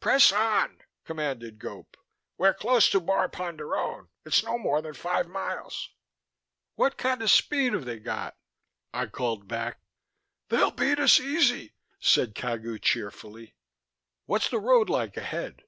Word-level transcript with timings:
"Press 0.00 0.32
on!" 0.32 0.80
commanded 1.04 1.60
Gope. 1.60 1.94
"We're 2.36 2.52
close 2.52 2.90
to 2.90 2.98
Bar 2.98 3.28
Ponderone; 3.28 4.08
it's 4.24 4.42
no 4.42 4.58
more 4.58 4.82
than 4.82 4.92
five 4.94 5.28
miles" 5.28 5.90
"What 6.74 6.96
kind 6.98 7.22
of 7.22 7.30
speed 7.30 7.74
have 7.74 7.84
they 7.84 8.00
got?" 8.00 8.36
I 8.92 9.06
called 9.06 9.46
back. 9.46 9.78
"They'll 10.48 10.72
beat 10.72 10.98
us 10.98 11.20
easy," 11.20 11.74
said 12.00 12.34
Cagu 12.34 12.80
cheerfully. 12.80 13.54
"What's 14.26 14.50
the 14.50 14.58
road 14.58 14.88
like 14.90 15.16
ahead?" 15.16 15.62